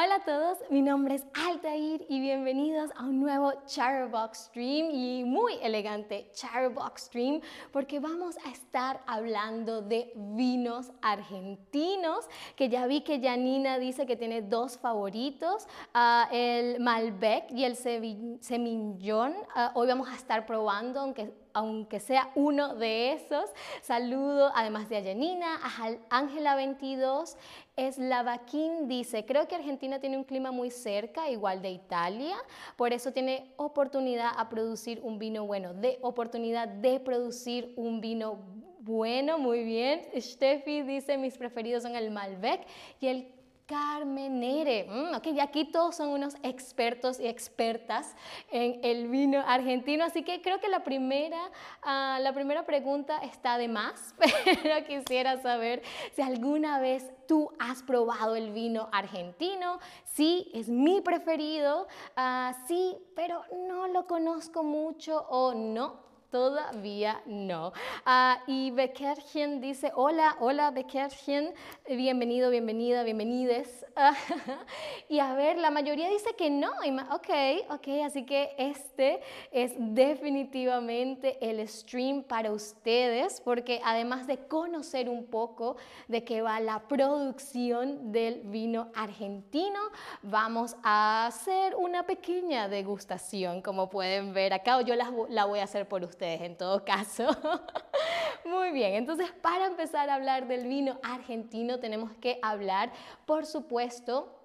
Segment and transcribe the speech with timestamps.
[0.00, 5.24] Hola a todos, mi nombre es Altair y bienvenidos a un nuevo Chatterbox Stream y
[5.24, 7.40] muy elegante Chatterbox Stream
[7.72, 14.14] porque vamos a estar hablando de vinos argentinos que ya vi que Janina dice que
[14.14, 19.32] tiene dos favoritos, ah, el Malbec y el Semillon.
[19.32, 23.50] Uh, hoy vamos a estar probando, aunque aunque sea uno de esos.
[23.82, 27.36] Saludo además de a Janina, a Ángela 22,
[27.76, 32.36] Eslavaquín dice, creo que Argentina tiene un clima muy cerca, igual de Italia,
[32.76, 38.38] por eso tiene oportunidad a producir un vino bueno, de oportunidad de producir un vino
[38.80, 40.08] bueno, muy bien.
[40.16, 42.66] Steffi dice, mis preferidos son el Malbec
[43.00, 43.37] y el
[43.68, 44.86] Carmenere.
[44.88, 48.16] Mm, ok, y aquí todos son unos expertos y expertas
[48.50, 51.50] en el vino argentino, así que creo que la primera,
[51.82, 54.14] ah, la primera pregunta está de más,
[54.62, 55.82] pero quisiera saber
[56.14, 59.80] si alguna vez tú has probado el vino argentino.
[60.02, 67.72] Sí, es mi preferido, uh, sí, pero no lo conozco mucho o no, Todavía no.
[68.04, 71.54] Ah, y Beckerchen dice, hola, hola Beckerchen,
[71.88, 73.86] bienvenido, bienvenida, bienvenides.
[75.08, 76.68] y a ver, la mayoría dice que no.
[77.12, 77.30] Ok,
[77.70, 79.22] ok, así que este
[79.52, 85.78] es definitivamente el stream para ustedes, porque además de conocer un poco
[86.08, 89.80] de qué va la producción del vino argentino,
[90.20, 95.64] vamos a hacer una pequeña degustación, como pueden ver acá, yo la, la voy a
[95.64, 97.28] hacer por ustedes en todo caso.
[98.44, 102.92] Muy bien, entonces para empezar a hablar del vino argentino tenemos que hablar,
[103.26, 104.37] por supuesto,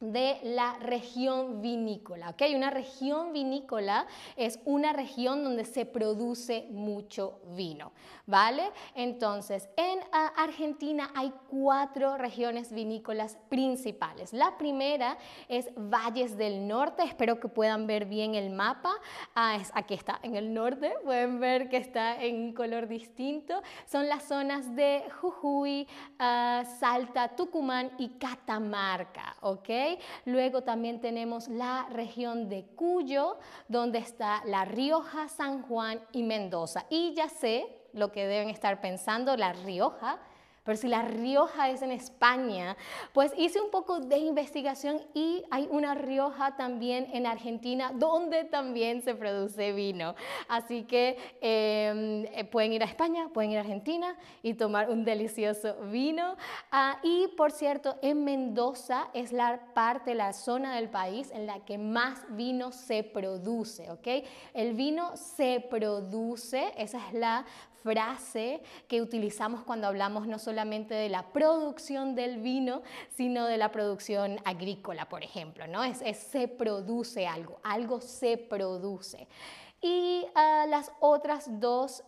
[0.00, 2.30] de la región vinícola.
[2.30, 2.42] ¿ok?
[2.54, 7.92] Una región vinícola es una región donde se produce mucho vino.
[8.26, 8.72] ¿vale?
[8.94, 14.32] Entonces, en ah, Argentina hay cuatro regiones vinícolas principales.
[14.32, 15.16] La primera
[15.48, 17.04] es Valles del Norte.
[17.04, 18.92] Espero que puedan ver bien el mapa.
[19.34, 20.92] Ah, aquí está en el norte.
[21.04, 23.62] Pueden ver que está en un color distinto.
[23.86, 25.86] Son las zonas de Jujuy,
[26.18, 29.36] ah, Salta, Tucumán y Catamarca.
[30.24, 33.38] Luego también tenemos la región de Cuyo,
[33.68, 36.86] donde está La Rioja, San Juan y Mendoza.
[36.90, 40.18] Y ya sé lo que deben estar pensando, La Rioja
[40.66, 42.76] pero si La Rioja es en España,
[43.14, 49.00] pues hice un poco de investigación y hay una Rioja también en Argentina donde también
[49.00, 50.16] se produce vino.
[50.48, 55.04] Así que em, eh, pueden ir a España, pueden ir a Argentina y tomar un
[55.04, 56.36] delicioso vino.
[56.72, 61.64] Ah, y por cierto, en Mendoza es la parte, la zona del país en la
[61.64, 64.26] que más vino se produce, ¿ok?
[64.52, 67.44] El vino se produce, esa es la
[67.86, 72.82] frase que utilizamos cuando hablamos no solamente de la producción del vino,
[73.14, 75.84] sino de la producción agrícola, por ejemplo, ¿no?
[75.84, 79.28] Es, se produce algo, algo se produce.
[79.80, 82.02] Y ah, las otras dos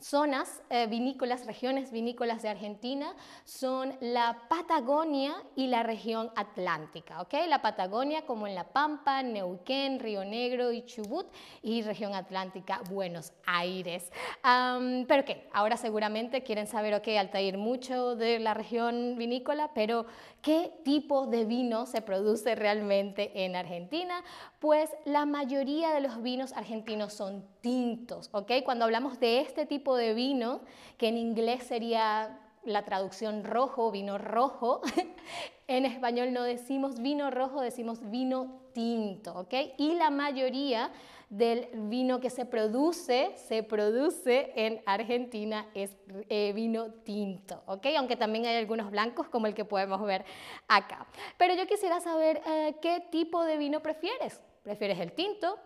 [0.00, 3.14] zonas eh, vinícolas, regiones vinícolas de Argentina
[3.44, 7.20] son la Patagonia y la región atlántica.
[7.22, 7.34] ¿ok?
[7.48, 11.26] La Patagonia como en La Pampa, Neuquén, Río Negro y Chubut
[11.62, 14.10] y región atlántica Buenos Aires.
[14.42, 20.06] pero qué, ahora seguramente quieren saber, ok, Altair, mucho de la región vinícola, pero
[20.48, 24.24] ¿qué tipo de vino se produce realmente en Argentina?
[24.60, 28.52] Pues la mayoría de los vinos argentinos son tintos, ¿ok?
[28.64, 30.62] Cuando hablamos de este tipo de vino,
[30.96, 34.80] que en inglés sería la traducción rojo, vino rojo,
[35.66, 39.54] en español no decimos vino rojo, decimos vino tinto, ¿ok?
[39.76, 40.92] Y la mayoría
[41.28, 45.96] del vino que se produce, se produce en Argentina es
[46.28, 47.86] eh, vino tinto, ¿ok?
[47.98, 50.24] Aunque también hay algunos blancos como el que podemos ver
[50.68, 51.08] acá.
[51.36, 54.40] Pero yo quisiera saber eh, qué tipo de vino prefieres.
[54.62, 55.58] ¿Prefieres el tinto?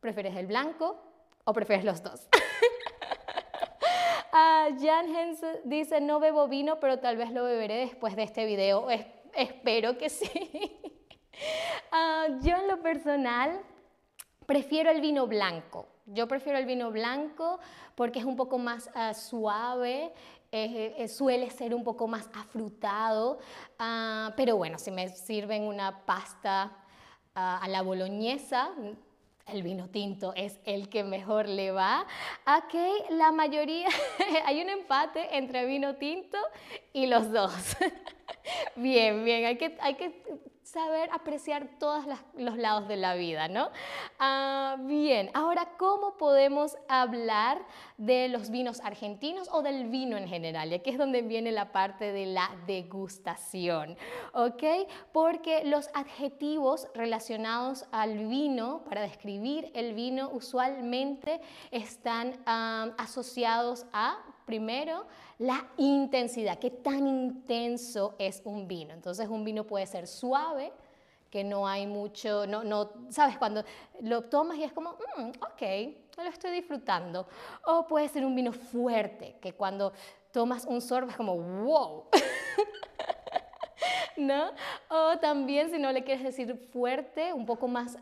[0.00, 1.00] ¿Prefieres el blanco?
[1.44, 2.26] ¿O prefieres los dos?
[4.32, 8.44] uh, Jan Hens dice, no bebo vino, pero tal vez lo beberé después de este
[8.44, 8.88] video.
[9.36, 10.80] espero que sí.
[12.26, 13.60] Ah, yo en lo personal
[14.46, 15.86] prefiero el vino blanco.
[16.06, 17.58] Yo prefiero el vino blanco
[17.94, 20.12] porque es un poco más ah, suave,
[21.08, 23.38] suele ser un poco más afrutado,
[24.36, 26.72] pero bueno, si me sirven una pasta
[27.34, 28.70] a la boloñesa,
[29.46, 32.06] el vino tinto es el que mejor le va.
[32.46, 32.74] Ok,
[33.10, 33.88] la mayoría,
[34.46, 36.38] hay un empate entre vino tinto
[36.92, 37.76] y los dos.
[38.76, 40.22] bien, bien, hay que, hay que
[40.66, 42.04] saber apreciar todos
[42.36, 43.70] los lados de la vida, ¿no?
[44.18, 47.62] Ah, bien, ahora, ¿cómo podemos hablar
[47.96, 50.72] de los vinos argentinos o del vino en general?
[50.72, 53.96] Y aquí es donde viene la parte de la degustación,
[54.34, 54.64] ¿ok?
[55.12, 61.40] Porque los adjetivos relacionados al vino, para describir el vino, usualmente
[61.70, 65.04] están ah, asociados a primero,
[65.38, 68.94] la intensidad, qué tan intenso es un vino.
[68.94, 70.72] Entonces un vino puede ser suave,
[71.30, 73.62] que no hay mucho, no, no, sabes, cuando
[74.00, 75.62] lo tomas y es como, mm, ok,
[76.16, 77.26] lo estoy disfrutando.
[77.66, 79.92] O puede ser un vino fuerte, que cuando
[80.32, 82.04] tomas un sorbo es como, wow.
[84.16, 84.52] ¿No?
[84.88, 87.98] O también, si no le quieres decir fuerte, un poco más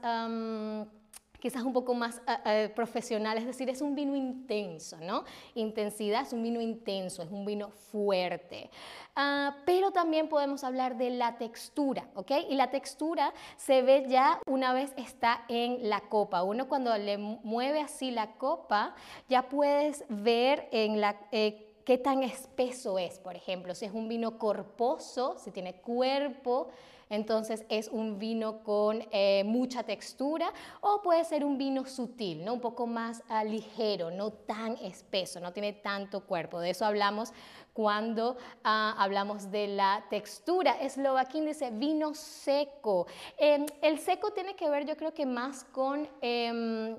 [1.45, 5.25] quizás un poco más eh, eh, profesional, es decir, es un vino intenso, ¿no?
[5.55, 8.71] Intensidad es un vino intenso, es un vino fuerte.
[9.15, 12.31] Ah, pero también podemos hablar de la textura, ¿ok?
[12.49, 16.43] Y la textura se ve ya una vez está en la copa.
[16.45, 18.95] Uno cuando le mueve así la copa,
[19.29, 21.15] ya puedes ver en la...
[21.31, 26.71] Eh, qué tan espeso es, por ejemplo, si es un vino corposo, si tiene cuerpo,
[27.09, 32.55] entonces es un vino con eh, mucha textura o puede ser un vino sutil, ¿no?
[32.55, 36.61] un poco más ah, ligero, no tan espeso, no tiene tanto cuerpo.
[36.61, 37.33] De eso hablamos
[37.73, 40.73] cuando ah, hablamos de la textura.
[40.81, 43.07] Eslovaquín dice vino seco.
[43.37, 46.09] Em, el seco tiene que ver yo creo que más con...
[46.21, 46.97] Em,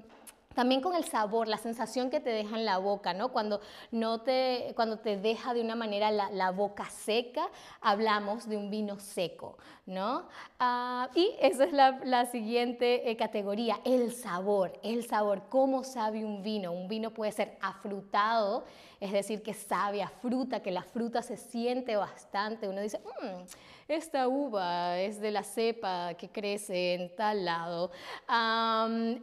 [0.56, 3.32] también con el sabor, la sensación que te deja en la boca, ¿no?
[3.32, 3.62] Cuando,
[3.92, 7.48] no te, cuando te deja de una manera la, boca seca,
[7.82, 10.28] hablamos de un vino seco, ¿no?
[10.60, 16.42] Ah, y esa es la, siguiente eh, categoría, el sabor, el sabor, cómo sabe un
[16.42, 16.72] vino.
[16.72, 18.64] Un vino puede ser afrutado,
[19.00, 22.68] es decir, que sabe a fruta, que la fruta se siente bastante.
[22.68, 23.44] Uno dice, mmm,
[23.88, 27.92] esta uva es de la cepa que crece en tal lado,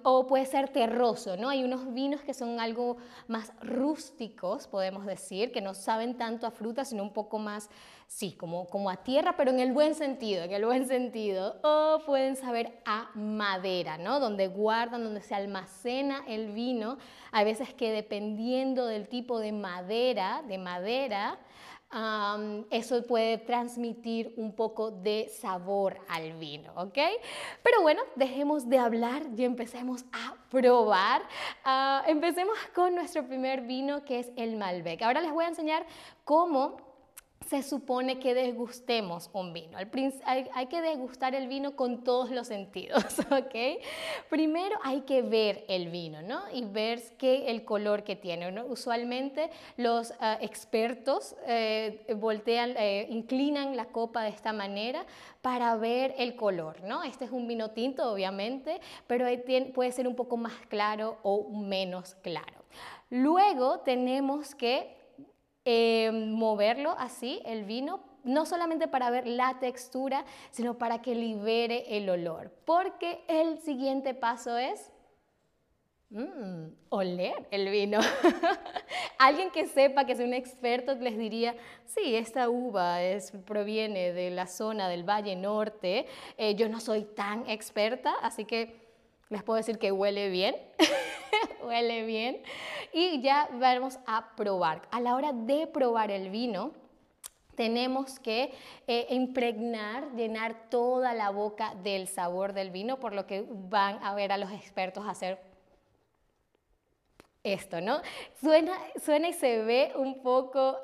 [0.05, 1.49] o puede ser terroso, ¿no?
[1.49, 2.97] Hay unos vinos que son algo
[3.27, 7.71] más rústicos, podemos decir, que no saben tanto a fruta, sino un poco más,
[8.07, 12.05] sí, como, como a tierra, pero en el buen sentido, en el buen sentido, o
[12.07, 14.21] pueden saber a madera, ¿no?
[14.21, 16.99] Donde guardan, donde se almacena el vino,
[17.33, 21.39] hay veces que dependiendo del tipo de madera, de madera,
[22.71, 26.99] eso puede transmitir un poco de sabor al vino, ¿ok?
[27.63, 31.23] Pero bueno, dejemos de hablar y empecemos a probar.
[31.65, 35.03] Ah, empecemos con nuestro primer vino que es el Malbec.
[35.03, 35.85] Ahora les voy a enseñar
[36.25, 36.92] cómo
[37.53, 39.77] se supone que degustemos un vino.
[39.77, 43.83] Hay, que degustar el vino con todos los sentidos, ¿ok?
[44.31, 46.41] Primero hay que ver el vino, ¿no?
[46.51, 48.63] Y ver qué el color que tiene.
[48.63, 55.05] Usualmente los ah, expertos eh, voltean, eh, inclinan la copa de esta manera
[55.43, 57.03] para ver el color, ¿no?
[57.03, 59.27] Este es un vino tinto, obviamente, pero
[59.75, 62.65] puede ser un poco más claro o menos claro.
[63.11, 65.02] Luego tenemos que
[65.65, 71.97] eh, moverlo así, el vino, no solamente para ver la textura, sino para que libere
[71.97, 72.51] el olor.
[72.65, 74.93] Porque el siguiente paso es
[76.11, 78.01] mm, oler el vino.
[79.19, 81.55] Alguien que sepa, que es un experto, les diría,
[81.87, 86.07] sí, esta uva es, proviene de la zona del Valle Norte.
[86.39, 88.82] Eh, yo no soy tan experta, así que
[89.33, 90.55] les puedo decir que huele bien.
[91.65, 92.43] huele bien.
[92.93, 94.83] Y ya vamos a probar.
[94.91, 96.73] A la hora de probar el vino,
[97.55, 98.53] tenemos que
[98.87, 104.15] eh, impregnar, llenar toda la boca del sabor del vino, por lo que van a
[104.15, 105.41] ver a los expertos hacer
[107.45, 108.01] esto, ¿no?
[108.41, 108.73] Suena,
[109.05, 110.79] suena y se ve un poco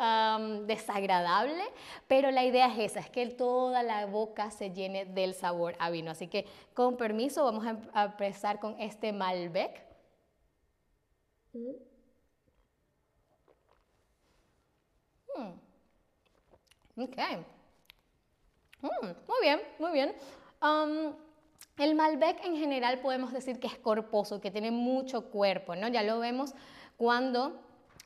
[0.67, 1.63] desagradable,
[2.09, 5.91] pero la idea es esa, es que toda la boca se llene del sabor a
[5.91, 6.11] vino.
[6.11, 9.83] Así que, con permiso, vamos a empezar con este Malbec.
[11.55, 11.89] Mm.
[16.97, 17.19] Ok.
[18.83, 20.15] Mm, muy bien, muy bien.
[21.79, 25.89] El Malbec en general podemos decir que es corposo, que tiene mucho cuerpo, ¿no?
[25.89, 26.55] Ya lo vemos
[26.97, 27.61] cuando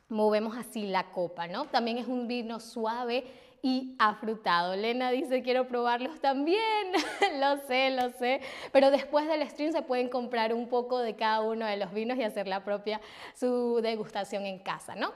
[0.09, 1.65] movemos así la copa, ¿no?
[1.67, 3.25] También es un vino suave
[3.63, 4.77] y afrutado.
[4.77, 6.61] Lena dice, quiero probarlos también.
[7.41, 8.41] lo sé, lo sé.
[8.73, 12.19] Pero después del stream se pueden comprar un poco de cada uno de los vinos
[12.19, 13.01] y hacer la propia
[13.35, 15.13] su degustación en casa, ¿no?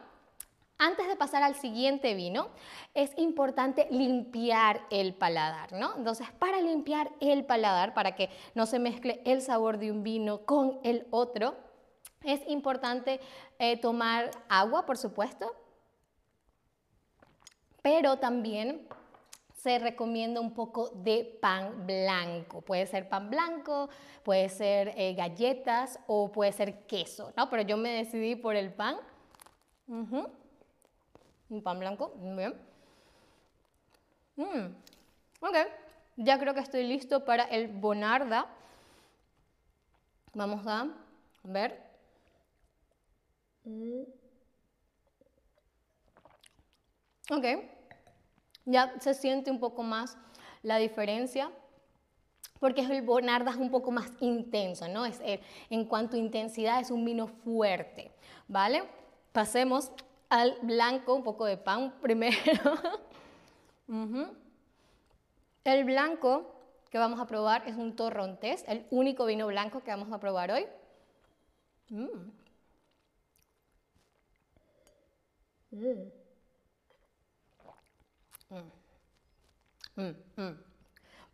[0.78, 2.48] Antes de pasar al siguiente vino,
[2.92, 5.96] es importante limpiar el paladar, ¿no?
[5.96, 10.44] Entonces, para limpiar el paladar, para que no se mezcle el sabor de un vino
[10.44, 11.56] con el otro,
[12.24, 13.20] es importante
[13.58, 15.54] eh, tomar agua, por supuesto,
[17.80, 18.86] pero también
[19.54, 22.60] se recomienda un poco de pan blanco.
[22.60, 23.88] Puede ser pan blanco,
[24.24, 27.48] puede ser eh, galletas o puede ser queso, ¿no?
[27.48, 28.96] Pero yo me decidí por el pan.
[31.50, 32.54] Un pan blanco, muy bien.
[34.36, 34.74] Mm,
[35.40, 35.56] ok,
[36.16, 38.46] ya creo que estoy listo para el bonarda.
[40.34, 40.88] Vamos a
[41.44, 41.82] ver.
[47.30, 47.44] Ok,
[48.64, 50.16] ya se siente un poco más
[50.62, 51.50] la diferencia
[52.60, 55.04] porque el Bonarda es un poco más intenso, ¿no?
[55.04, 58.10] Es, eh, en cuanto a intensidad es un vino fuerte,
[58.48, 58.84] ¿vale?
[59.32, 59.92] Pasemos
[60.28, 62.36] al blanco, un poco de pan primero.
[65.64, 66.54] El blanco
[66.90, 70.52] que vamos a probar es un torrontés, el único vino blanco que vamos a probar
[70.52, 70.66] hoy.
[71.90, 72.06] Mm.
[75.70, 76.10] Mm.
[79.96, 80.56] Mm, mm.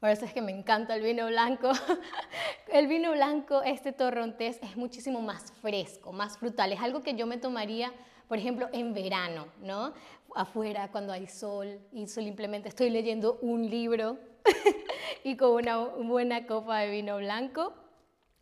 [0.00, 1.70] Por eso es que me encanta el vino blanco.
[2.72, 6.72] el vino blanco, este torrontés, es muchísimo más fresco, más frutal.
[6.72, 7.92] Es algo que yo me tomaría,
[8.32, 9.92] por ejemplo, en verano, ¿no?
[10.34, 14.16] Afuera, cuando hay sol y simplemente estoy leyendo un libro
[15.22, 17.74] y con una buena copa de vino blanco.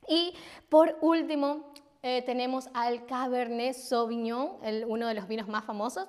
[0.07, 0.33] Y
[0.69, 1.73] por último,
[2.05, 6.07] eh, tenemos al Cabernet Sauvignon, uno de los vinos más famosos.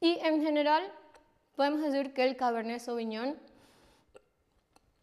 [0.00, 0.84] Y en general,
[1.56, 3.36] podemos decir que el Cabernet Sauvignon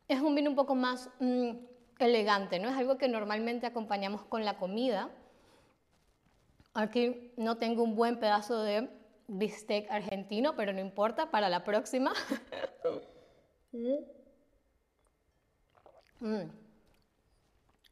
[0.07, 1.55] es un vino un poco más mm,
[1.99, 2.69] elegante, ¿no?
[2.69, 5.09] Es algo que normalmente acompañamos con la comida.
[6.73, 8.89] Aquí no tengo un buen pedazo de
[9.27, 12.13] bistec argentino, pero no importa, para la próxima.
[16.19, 16.49] Mm.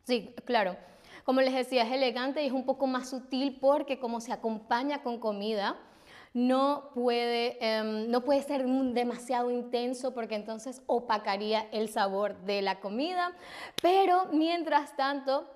[0.06, 0.78] Sí, claro.
[1.26, 5.04] Como les decía, es elegante y es un poco más sutil porque como se acompaña
[5.04, 5.76] con comida,
[6.34, 12.80] no puede, em, no puede ser demasiado intenso porque entonces opacaría el sabor de la
[12.80, 13.34] comida.
[13.82, 15.50] Pero mientras tanto,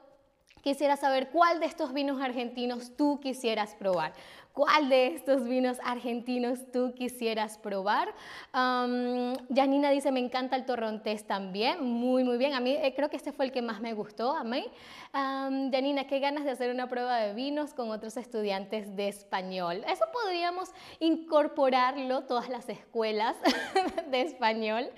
[0.66, 4.14] quisiera saber cuál de estos vinos argentinos tú quisieras probar.
[4.52, 8.16] ¿Cuál de estos vinos argentinos tú quisieras probar?
[8.52, 11.84] Janina dice, me encanta el torrontés también.
[11.84, 12.56] Muy, muy bien.
[12.56, 14.66] A mí eh, creo que este fue el que más me gustó, a.
[15.14, 19.84] Janina, qué ganas de hacer una prueba de vinos con otros estudiantes de español.
[19.88, 23.36] Eso podríamos incorporarlo todas las escuelas
[24.10, 24.90] de español.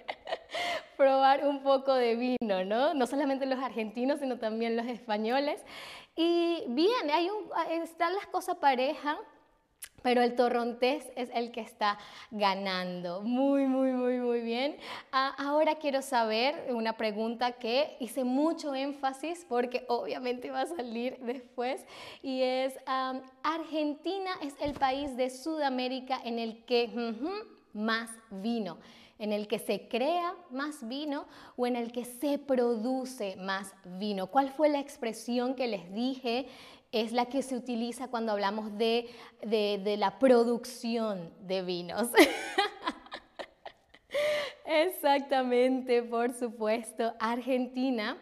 [0.97, 2.93] Probar un poco de vino, ¿no?
[2.93, 5.63] No solamente los argentinos, sino también los españoles.
[6.15, 7.49] Y bien, hay un,
[7.83, 9.19] están las cosas pareja
[10.01, 11.97] pero el torrontés es el que está
[12.31, 13.21] ganando.
[13.23, 14.77] Muy, muy, muy, muy bien.
[15.11, 21.17] Ah, ahora quiero saber una pregunta que hice mucho énfasis porque obviamente va a salir
[21.21, 21.85] después
[22.21, 22.77] y es,
[23.43, 26.89] Argentina es el país de Sudamérica en el que
[27.73, 28.77] más vino
[29.19, 34.27] en el que se crea más vino o en el que se produce más vino.
[34.27, 36.47] ¿Cuál fue la expresión que les dije
[36.91, 39.09] es la que se utiliza cuando hablamos de,
[39.97, 42.09] la producción de vinos.
[44.65, 47.13] Exactamente, por supuesto.
[47.19, 48.17] Argentina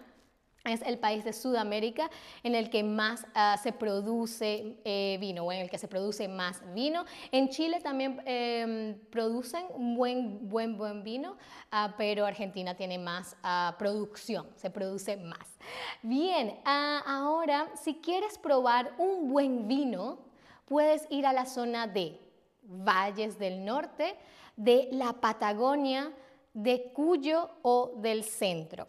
[0.66, 2.10] es el país de Sudamérica
[2.44, 6.28] en el que más ah, se produce eh, vino o en el que se produce
[6.28, 7.06] más vino.
[7.32, 11.38] En Chile también em, producen buen, buen, buen vino,
[11.72, 15.58] ah, pero Argentina tiene más ah, producción, se produce más.
[16.02, 20.20] Bien, ahora si quieres probar un buen vino,
[20.66, 22.20] puedes ir a la zona de
[22.64, 24.16] Valles del Norte,
[24.56, 26.12] de la Patagonia,
[26.54, 28.88] de Cuyo o del centro.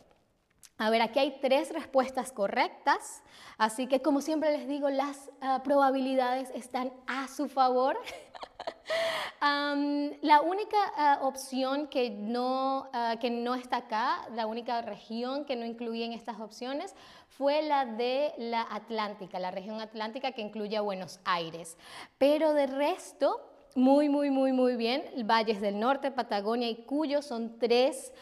[0.78, 3.23] A ver, aquí hay tres respuestas correctas,
[3.56, 7.97] así que como siempre les digo, las ah, probabilidades están a su favor.
[9.40, 15.56] la única ah, opción que no, ah, que no está acá, la única región que
[15.56, 16.95] no incluye en estas opciones,
[17.28, 21.78] fue la de la Atlántica, la región atlántica que incluye a Buenos Aires.
[22.18, 25.04] Pero de resto, muy, muy, muy, muy bien.
[25.25, 28.12] Valles del Norte, Patagonia y Cuyo son tres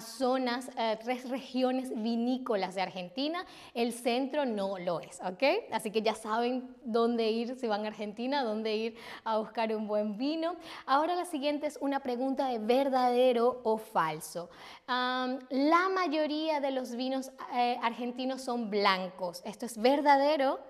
[0.00, 3.44] zonas, eh, tres regiones vinícolas de Argentina.
[3.74, 5.42] El centro no lo es, ¿ok?
[5.72, 9.88] Así que ya saben dónde ir si van a Argentina, dónde ir a buscar un
[9.88, 10.54] buen vino.
[10.86, 14.48] Ahora la siguiente es una pregunta de verdadero o falso.
[14.86, 19.42] la mayoría de los vinos eh, argentinos son blancos.
[19.44, 20.60] ¿Esto es verdadero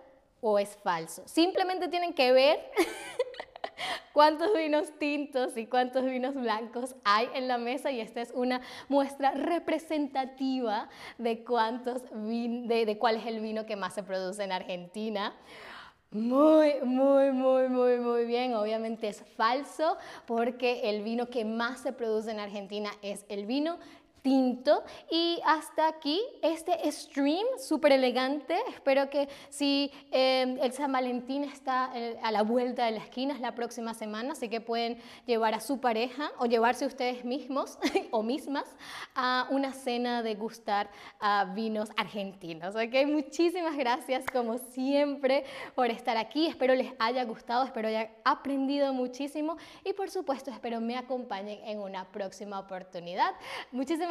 [0.40, 1.22] o es falso?
[1.26, 2.70] Simplemente tienen que ver
[4.14, 8.60] cuántos vinos tintos y cuántos vinos blancos hay en la mesa y esta es una
[8.88, 15.34] muestra representativa de, cuántos de, cuál es el vino que más se produce en Argentina.
[16.12, 18.54] Muy, muy, muy, muy, muy bien.
[18.54, 23.80] Obviamente es falso porque el vino que más se produce en Argentina es el vino
[24.24, 24.82] tinto.
[25.10, 28.56] Y hasta aquí este stream súper elegante.
[28.70, 33.34] Espero que si em, el San Valentín está eh, a la vuelta de la esquina,
[33.34, 37.78] es la próxima semana, así que pueden llevar a su pareja o llevarse ustedes mismos
[38.12, 38.64] o mismas
[39.14, 40.90] a una cena de gustar
[41.20, 42.74] a vinos argentinos.
[42.74, 43.06] ¿ok?
[43.06, 46.46] Muchísimas gracias como siempre por estar aquí.
[46.46, 51.78] Espero les haya gustado, espero hayan aprendido muchísimo y por supuesto espero me acompañen en
[51.78, 53.34] una próxima oportunidad.